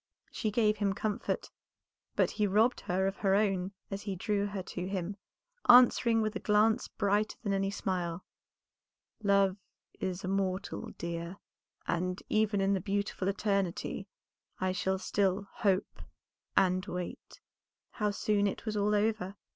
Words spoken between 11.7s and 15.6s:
and even in the 'beautiful eternity' I shall still